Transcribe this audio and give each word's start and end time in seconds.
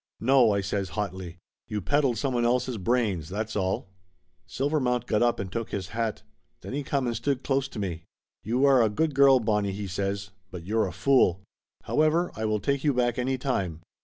"No!" 0.19 0.49
I 0.51 0.61
says 0.61 0.89
hotly. 0.97 1.37
"You 1.67 1.79
peddled 1.79 2.17
somebody 2.17 2.43
else's 2.43 2.79
brains, 2.79 3.29
that's 3.29 3.55
all!" 3.55 3.91
Silver 4.47 4.79
mount 4.79 5.05
got 5.05 5.21
up 5.21 5.39
and 5.39 5.51
took 5.51 5.69
his 5.69 5.89
hat. 5.89 6.23
Then 6.61 6.73
he 6.73 6.81
come 6.81 7.05
and 7.05 7.15
stood 7.15 7.43
close 7.43 7.67
to 7.67 7.77
me. 7.77 8.05
"You 8.43 8.65
are 8.65 8.81
a 8.81 8.89
good 8.89 9.13
girl, 9.13 9.39
Bonnie," 9.39 9.73
he 9.73 9.85
says, 9.85 10.31
"but 10.49 10.63
you're 10.65 10.87
a 10.87 10.91
fool. 10.91 11.43
However, 11.83 12.31
I 12.35 12.45
will 12.45 12.59
take 12.59 12.83
you 12.83 12.95
back 12.95 13.19
any 13.19 13.37
time. 13.37 13.81